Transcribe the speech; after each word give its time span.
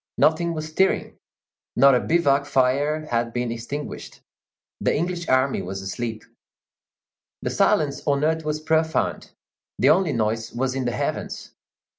Nothing 0.17 0.55
was 0.55 0.69
stirring; 0.69 1.19
not 1.75 1.93
a 1.93 1.99
bivouac 1.99 2.47
fire 2.47 3.05
had 3.05 3.31
been 3.33 3.51
extinguished; 3.51 4.21
the 4.79 4.95
English 4.97 5.29
army 5.29 5.61
was 5.61 5.83
asleep. 5.83 6.23
The 7.43 7.51
silence 7.51 8.01
on 8.07 8.23
earth 8.23 8.43
was 8.43 8.59
profound; 8.61 9.29
the 9.77 9.91
only 9.91 10.13
noise 10.13 10.51
was 10.53 10.73
in 10.73 10.85
the 10.85 10.91
heavens. 10.91 11.51